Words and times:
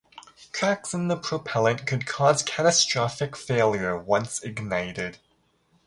Cracks 0.51 0.95
in 0.95 1.09
the 1.09 1.15
propellant 1.15 1.85
could 1.85 2.07
cause 2.07 2.41
catastrophic 2.41 3.35
failure 3.37 3.95
once 3.95 4.41
ignited. 4.41 5.19